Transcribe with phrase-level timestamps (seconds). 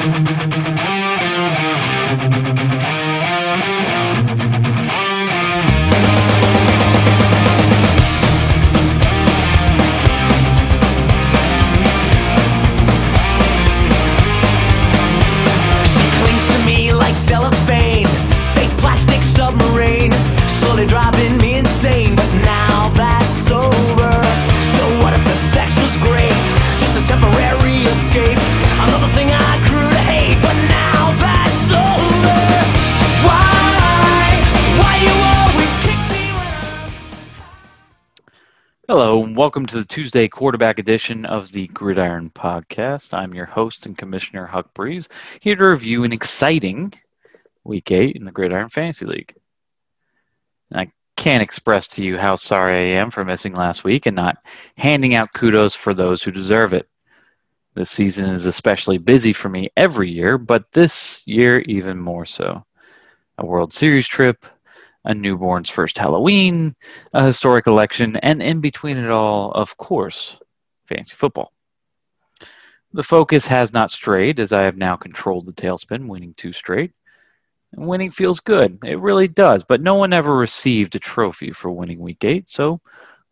[0.00, 0.06] She
[39.40, 43.14] welcome to the Tuesday quarterback edition of the Gridiron Podcast.
[43.14, 45.08] I'm your host and commissioner, Huck Breeze,
[45.40, 46.92] here to review an exciting
[47.64, 49.34] week eight in the Gridiron Fantasy League.
[50.70, 54.14] And I can't express to you how sorry I am for missing last week and
[54.14, 54.36] not
[54.76, 56.86] handing out kudos for those who deserve it.
[57.72, 62.62] This season is especially busy for me every year, but this year even more so.
[63.38, 64.44] A World Series trip,
[65.04, 66.74] a newborn's first Halloween,
[67.12, 70.38] a historic election, and in between it all, of course,
[70.86, 71.52] fantasy football.
[72.92, 76.92] The focus has not strayed as I have now controlled the tailspin, winning two straight.
[77.72, 78.78] And winning feels good.
[78.84, 82.80] It really does, but no one ever received a trophy for winning week eight, so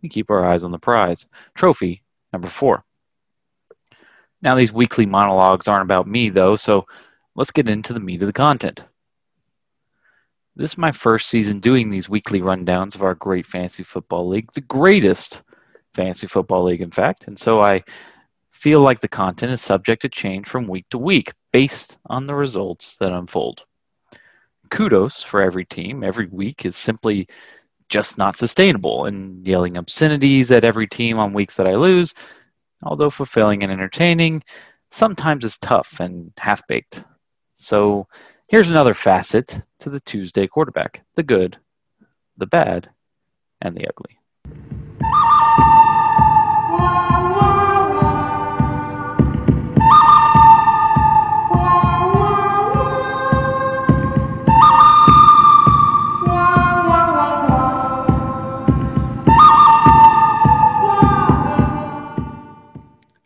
[0.00, 1.26] we keep our eyes on the prize.
[1.54, 2.84] Trophy number four.
[4.40, 6.86] Now, these weekly monologues aren't about me, though, so
[7.34, 8.82] let's get into the meat of the content.
[10.58, 14.50] This is my first season doing these weekly rundowns of our great fantasy football league,
[14.54, 15.42] the greatest
[15.94, 17.28] fantasy football league, in fact.
[17.28, 17.84] And so I
[18.50, 22.34] feel like the content is subject to change from week to week based on the
[22.34, 23.64] results that unfold.
[24.68, 27.28] Kudos for every team every week is simply
[27.88, 32.14] just not sustainable, and yelling obscenities at every team on weeks that I lose,
[32.82, 34.42] although fulfilling and entertaining,
[34.90, 37.04] sometimes is tough and half baked.
[37.54, 38.08] So
[38.48, 41.58] Here's another facet to the Tuesday quarterback the good,
[42.38, 42.88] the bad,
[43.60, 44.18] and the ugly.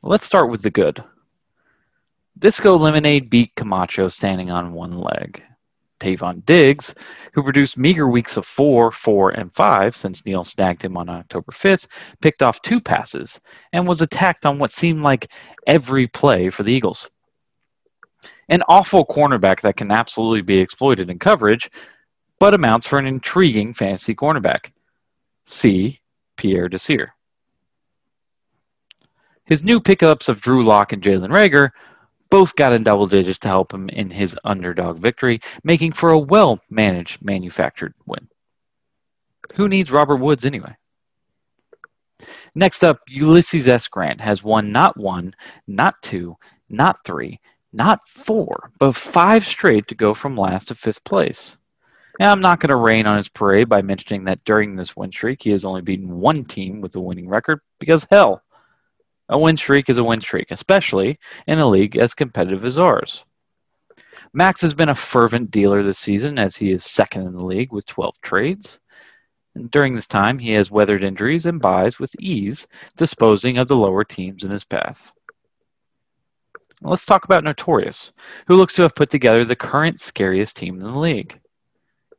[0.03, 1.05] Let's start with the good.
[2.43, 5.41] Disco Lemonade beat Camacho standing on one leg.
[6.01, 6.93] Trevon Diggs,
[7.33, 11.53] who produced meager weeks of four, four, and five since Neil snagged him on October
[11.53, 11.87] 5th,
[12.21, 13.39] picked off two passes
[13.73, 15.31] and was attacked on what seemed like
[15.69, 17.09] every play for the Eagles.
[18.49, 21.71] An awful cornerback that can absolutely be exploited in coverage,
[22.41, 24.73] but amounts for an intriguing fantasy cornerback.
[25.45, 26.01] See
[26.37, 27.15] Pierre Desir.
[29.45, 31.71] His new pickups of Drew Lock and Jalen Reagor
[32.33, 36.19] both got in double digits to help him in his underdog victory, making for a
[36.19, 38.27] well managed manufactured win.
[39.55, 40.75] Who needs Robert Woods anyway?
[42.55, 43.87] Next up, Ulysses S.
[43.87, 45.35] Grant has won not one,
[45.67, 46.35] not two,
[46.71, 47.39] not three,
[47.71, 51.59] not four, but five straight to go from last to fifth place.
[52.19, 55.13] Now, I'm not going to rain on his parade by mentioning that during this win
[55.13, 58.42] streak, he has only beaten one team with a winning record because, hell,
[59.29, 63.25] a win streak is a win streak, especially in a league as competitive as ours.
[64.33, 67.73] Max has been a fervent dealer this season as he is second in the league
[67.73, 68.81] with 12 trades.
[69.55, 72.67] And during this time, he has weathered injuries and byes with ease,
[72.97, 75.13] disposing of the lower teams in his path.
[76.81, 78.13] Let's talk about Notorious,
[78.49, 81.39] who looks to have put together the current scariest team in the league.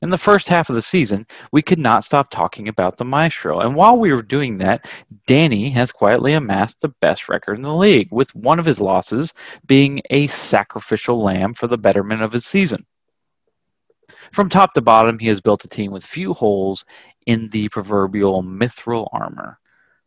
[0.03, 3.61] In the first half of the season, we could not stop talking about the Maestro.
[3.61, 4.91] And while we were doing that,
[5.27, 9.33] Danny has quietly amassed the best record in the league, with one of his losses
[9.65, 12.85] being a sacrificial lamb for the betterment of his season.
[14.33, 16.83] From top to bottom, he has built a team with few holes
[17.25, 19.57] in the proverbial mithril armor.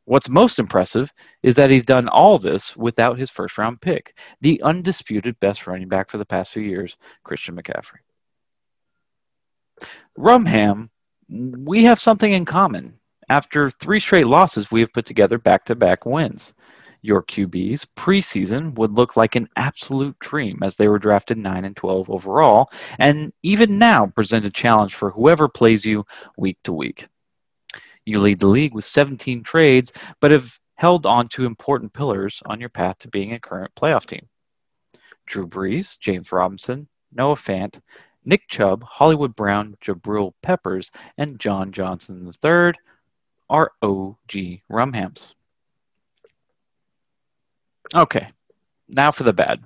[0.04, 1.10] What's most impressive
[1.42, 5.88] is that he's done all this without his first round pick, the undisputed best running
[5.88, 8.00] back for the past few years, Christian McCaffrey.
[10.18, 10.88] Rumham,
[11.28, 12.98] we have something in common.
[13.28, 16.54] After three straight losses, we have put together back to back wins.
[17.02, 21.76] Your QBs preseason would look like an absolute dream as they were drafted 9 and
[21.76, 26.04] 12 overall, and even now present a challenge for whoever plays you
[26.36, 27.06] week to week.
[28.04, 32.60] You lead the league with 17 trades, but have held on to important pillars on
[32.60, 34.28] your path to being a current playoff team.
[35.26, 37.80] Drew Brees, James Robinson, Noah Fant,
[38.26, 42.72] Nick Chubb, Hollywood Brown, Jabril Peppers, and John Johnson III
[43.48, 45.34] are OG Rumhams.
[47.94, 48.28] Okay,
[48.88, 49.62] now for the bad.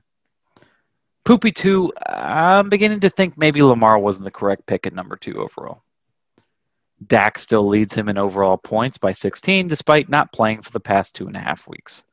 [1.25, 5.41] Poopy 2, I'm beginning to think maybe Lamar wasn't the correct pick at number 2
[5.41, 5.83] overall.
[7.07, 11.15] Dak still leads him in overall points by 16, despite not playing for the past
[11.15, 12.05] two and a half weeks.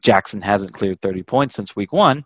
[0.00, 2.24] Jackson hasn't cleared 30 points since week one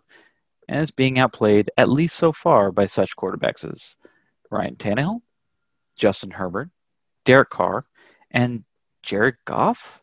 [0.69, 3.97] and is being outplayed, at least so far, by such quarterbacks as
[4.51, 5.21] Ryan Tannehill,
[5.97, 6.69] Justin Herbert,
[7.25, 7.85] Derek Carr,
[8.29, 8.63] and
[9.01, 9.99] Jared Goff.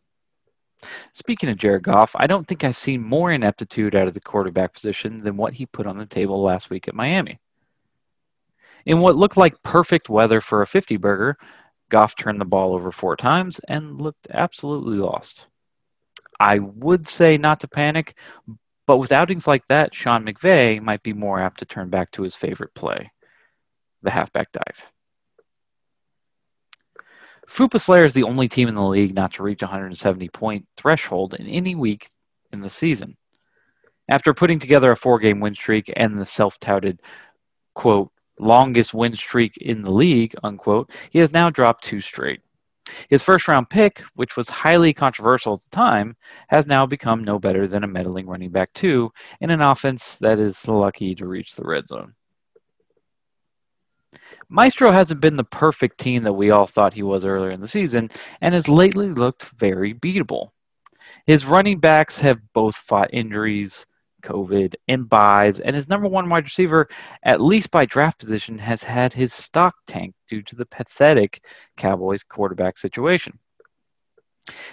[1.13, 4.75] Speaking of Jared Goff, I don't think I've seen more ineptitude out of the quarterback
[4.75, 7.39] position than what he put on the table last week at Miami.
[8.87, 11.37] In what looked like perfect weather for a 50 burger,
[11.91, 15.47] Goff turned the ball over four times and looked absolutely lost.
[16.41, 18.17] I would say not to panic,
[18.87, 22.23] but with outings like that, Sean McVay might be more apt to turn back to
[22.23, 23.11] his favorite play
[24.03, 24.91] the halfback dive.
[27.49, 31.35] Fupa Slayer is the only team in the league not to reach 170 point threshold
[31.35, 32.09] in any week
[32.53, 33.17] in the season.
[34.09, 37.01] After putting together a four game win streak and the self touted,
[37.75, 42.41] quote, longest win streak in the league, unquote, he has now dropped two straight.
[43.09, 46.17] His first round pick, which was highly controversial at the time,
[46.49, 50.39] has now become no better than a meddling running back two in an offense that
[50.39, 52.15] is lucky to reach the red zone.
[54.49, 57.69] Maestro hasn't been the perfect team that we all thought he was earlier in the
[57.69, 58.11] season
[58.41, 60.51] and has lately looked very beatable.
[61.27, 63.87] His running backs have both fought injuries,
[64.27, 66.89] COVID, and byes, and his number one wide receiver,
[67.23, 71.43] at least by draft position, has had his stock tank due to the pathetic
[71.77, 73.39] Cowboys quarterback situation.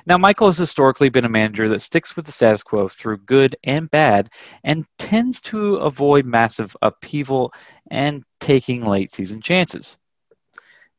[0.05, 3.55] Now, Michael has historically been a manager that sticks with the status quo through good
[3.63, 4.29] and bad
[4.63, 7.53] and tends to avoid massive upheaval
[7.89, 9.97] and taking late season chances.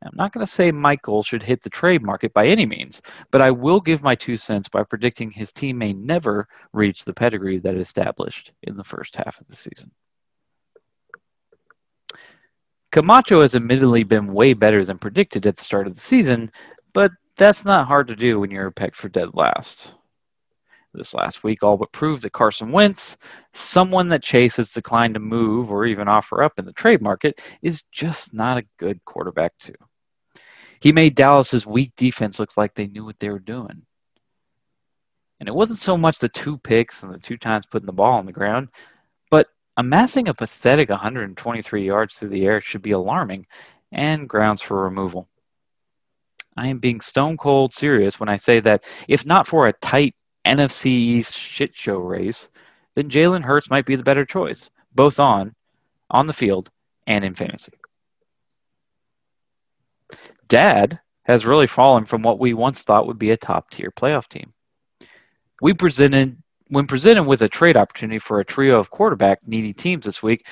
[0.05, 3.41] I'm not going to say Michael should hit the trade market by any means, but
[3.41, 7.59] I will give my two cents by predicting his team may never reach the pedigree
[7.61, 9.91] that established in the first half of the season.
[12.93, 16.53] Camacho has admittedly been way better than predicted at the start of the season,
[16.93, 19.93] but that's not hard to do when you're pegged for dead last.
[20.93, 23.17] This last week all but proved that Carson Wentz,
[23.53, 27.41] someone that Chase has declined to move or even offer up in the trade market,
[27.63, 29.75] is just not a good quarterback, too.
[30.81, 33.83] He made Dallas's weak defense look like they knew what they were doing.
[35.41, 38.19] And it wasn't so much the two picks and the two times putting the ball
[38.19, 38.69] on the ground,
[39.31, 43.47] but amassing a pathetic 123 yards through the air should be alarming
[43.93, 45.29] and grounds for removal.
[46.57, 50.15] I am being stone cold serious when I say that if not for a tight
[50.47, 52.49] NFC East shit show race,
[52.95, 55.55] then Jalen Hurts might be the better choice, both on,
[56.11, 56.71] on the field,
[57.07, 57.73] and in fantasy.
[60.49, 64.29] Dad has really fallen from what we once thought would be a top tier playoff
[64.29, 64.53] team.
[65.61, 66.37] We presented
[66.69, 70.47] when presented with a trade opportunity for a trio of quarterback needy teams this week,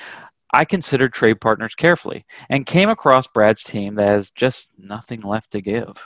[0.53, 5.51] I considered trade partners carefully and came across Brad's team that has just nothing left
[5.51, 5.97] to give.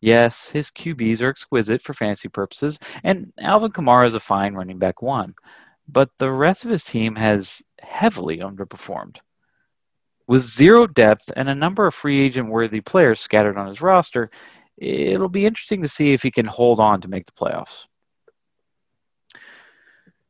[0.00, 4.78] Yes, his QBs are exquisite for fantasy purposes, and Alvin Kamara is a fine running
[4.78, 5.34] back one,
[5.88, 9.18] but the rest of his team has heavily underperformed.
[10.28, 14.30] With zero depth and a number of free agent worthy players scattered on his roster,
[14.76, 17.86] it'll be interesting to see if he can hold on to make the playoffs.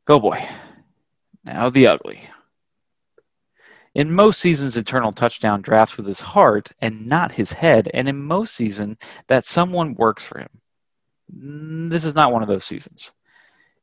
[0.05, 0.41] Go boy.
[1.43, 2.21] Now the ugly.
[3.93, 8.15] In most seasons, internal touchdown drafts with his heart and not his head, and in
[8.15, 8.97] most season
[9.27, 10.49] that someone works for him.
[11.35, 13.11] Mm, this is not one of those seasons.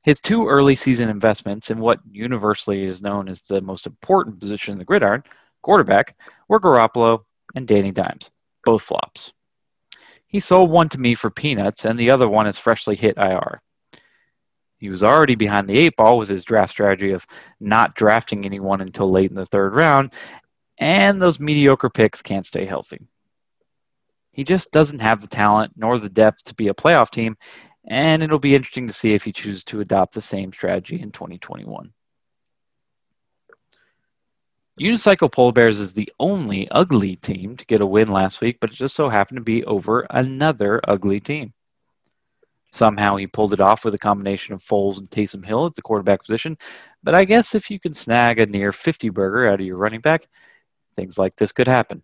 [0.03, 4.73] His two early season investments in what universally is known as the most important position
[4.73, 5.23] in the gridiron,
[5.63, 6.17] quarterback,
[6.49, 8.31] were Garoppolo and Danny Dimes,
[8.65, 9.33] both flops.
[10.27, 13.63] He sold one to me for peanuts, and the other one is freshly hit IR.
[14.79, 17.27] He was already behind the eight ball with his draft strategy of
[17.61, 20.13] not drafting anyone until late in the third round,
[20.79, 23.07] and those mediocre picks can't stay healthy.
[24.33, 27.39] He just doesn't have the talent nor the depth to be a playoff team,
[27.89, 31.11] and it'll be interesting to see if he chooses to adopt the same strategy in
[31.13, 31.93] 2021.
[34.79, 38.71] Unicycle Polar Bears is the only ugly team to get a win last week, but
[38.71, 41.55] it just so happened to be over another ugly team.
[42.73, 45.81] Somehow he pulled it off with a combination of Foles and Taysom Hill at the
[45.81, 46.59] quarterback position.
[47.03, 50.03] But I guess if you can snag a near 50 burger out of your running
[50.03, 50.29] back,
[50.95, 52.03] things like this could happen.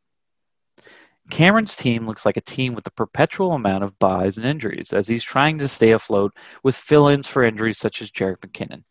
[1.30, 5.06] Cameron's team looks like a team with a perpetual amount of byes and injuries as
[5.06, 8.82] he's trying to stay afloat with fill ins for injuries such as Jerick McKinnon,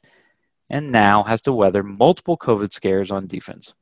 [0.71, 3.75] and now has to weather multiple COVID scares on defense.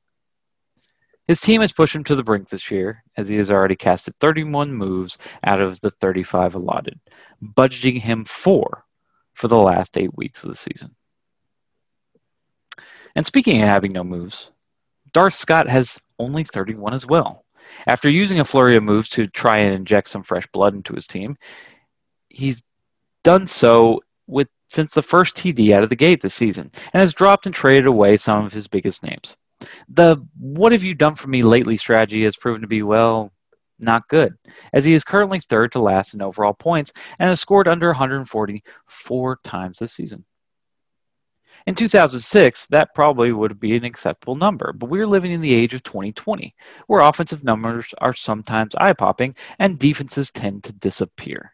[1.27, 4.15] His team has pushed him to the brink this year, as he has already casted
[4.19, 6.99] 31 moves out of the 35 allotted,
[7.43, 8.83] budgeting him four
[9.35, 10.95] for the last eight weeks of the season.
[13.15, 14.49] And speaking of having no moves,
[15.13, 17.45] Darth Scott has only 31 as well.
[17.85, 21.05] After using a flurry of moves to try and inject some fresh blood into his
[21.05, 21.37] team,
[22.29, 22.63] he's
[23.23, 27.13] done so with since the first TD out of the gate this season and has
[27.13, 29.35] dropped and traded away some of his biggest names.
[29.89, 33.31] The what have you done for me lately strategy has proven to be, well,
[33.77, 34.37] not good,
[34.73, 38.63] as he is currently third to last in overall points and has scored under 140
[38.87, 40.25] four times this season.
[41.65, 45.73] In 2006, that probably would be an acceptable number, but we're living in the age
[45.73, 46.55] of 2020,
[46.87, 51.53] where offensive numbers are sometimes eye popping and defenses tend to disappear.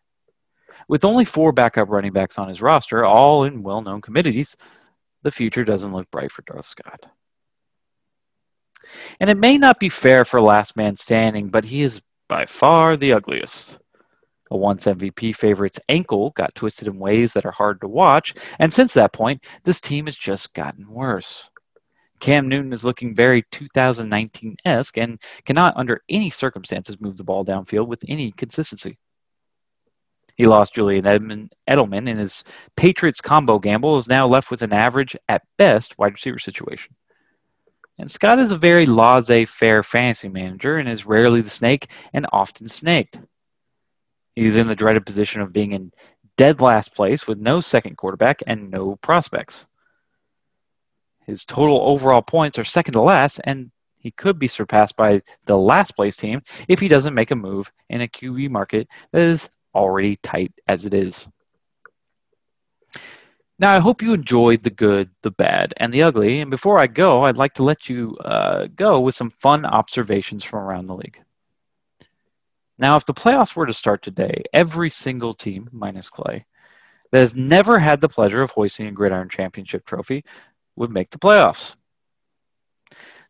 [0.88, 4.56] With only four backup running backs on his roster, all in well known committees,
[5.24, 7.08] the future doesn't look bright for Darth Scott.
[9.20, 12.98] And it may not be fair for last man standing, but he is by far
[12.98, 13.80] the ugliest.
[14.52, 18.72] A once MVP favorite's ankle got twisted in ways that are hard to watch, and
[18.72, 21.50] since that point, this team has just gotten worse.
[22.20, 27.44] Cam Newton is looking very 2019 esque and cannot, under any circumstances, move the ball
[27.44, 28.98] downfield with any consistency.
[30.36, 32.44] He lost Julian Edelman, and his
[32.76, 36.94] Patriots combo gamble is now left with an average, at best, wide receiver situation.
[37.98, 42.28] And Scott is a very laissez faire fantasy manager and is rarely the snake and
[42.34, 43.20] often snaked.
[44.36, 45.94] He's in the dreaded position of being in
[46.36, 49.66] dead last place with no second quarterback and no prospects.
[51.26, 55.58] His total overall points are second to last, and he could be surpassed by the
[55.58, 59.50] last place team if he doesn't make a move in a QB market that is
[59.76, 61.28] already tight as it is.
[63.58, 66.42] Now, I hope you enjoyed the good, the bad, and the ugly.
[66.42, 70.44] And before I go, I'd like to let you uh, go with some fun observations
[70.44, 71.22] from around the league.
[72.78, 76.46] Now, if the playoffs were to start today, every single team, minus Clay,
[77.12, 80.26] that has never had the pleasure of hoisting a Gridiron Championship trophy
[80.76, 81.76] would make the playoffs.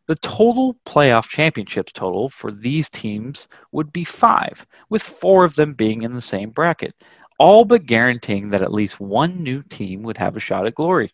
[0.06, 5.74] The total playoff championships total for these teams would be five, with four of them
[5.74, 6.94] being in the same bracket,
[7.38, 11.12] all but guaranteeing that at least one new team would have a shot at glory.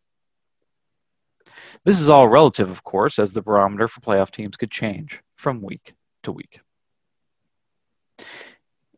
[1.85, 5.63] This is all relative, of course, as the barometer for playoff teams could change from
[5.63, 6.61] week to week.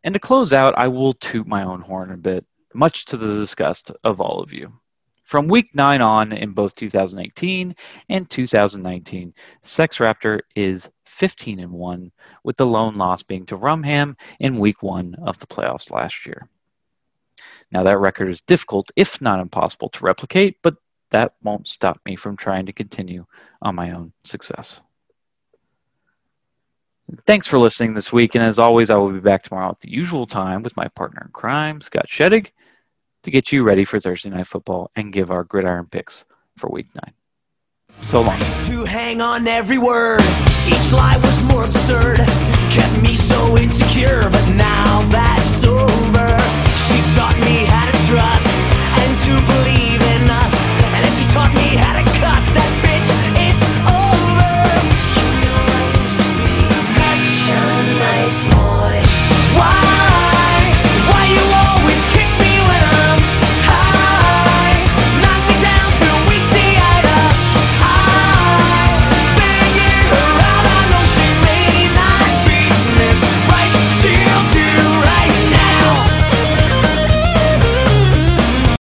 [0.03, 3.35] And to close out, I will toot my own horn a bit, much to the
[3.35, 4.73] disgust of all of you.
[5.25, 7.75] From week 9 on in both 2018
[8.11, 12.13] and 2019, Sex Raptor is 15 and 1,
[12.43, 16.47] with the lone loss being to Rumham in week 1 of the playoffs last year.
[17.73, 20.77] Now, that record is difficult, if not impossible, to replicate, but
[21.11, 23.25] that won't stop me from trying to continue
[23.63, 24.83] on my own success.
[27.27, 29.91] Thanks for listening this week, and as always, I will be back tomorrow at the
[29.91, 32.51] usual time with my partner in crime, Scott Sheddig,
[33.25, 36.25] to get you ready for Thursday Night Football and give our gridiron picks
[36.57, 37.13] for Week 9.
[38.03, 38.39] So long.
[38.39, 40.21] To hang on every word,
[40.69, 42.19] each lie was more absurd,
[42.71, 46.29] kept me so insecure, but now that's over.
[46.85, 48.49] She taught me how to trust
[49.01, 50.55] and to believe in us,
[50.93, 52.64] and then she taught me how to cuss.